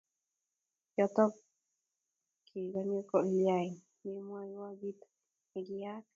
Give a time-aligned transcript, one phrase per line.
[0.97, 1.31] yotokol
[2.47, 3.73] kikonye, kolyain
[4.03, 4.99] memwoiwo kiit
[5.51, 6.03] nekiyaak?